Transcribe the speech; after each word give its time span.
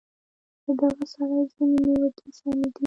د 0.63 0.65
دغه 0.79 1.05
سړي 1.13 1.39
ځینې 1.53 1.77
نیوکې 1.87 2.29
سمې 2.39 2.67
دي. 2.73 2.79